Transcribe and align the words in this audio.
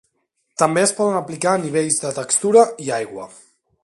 També 0.61 0.81
es 0.85 0.93
poden 0.99 1.17
aplicar 1.19 1.53
nivells 1.67 1.99
de 2.05 2.13
textura 2.21 2.65
i 2.87 2.91
aigua. 3.01 3.29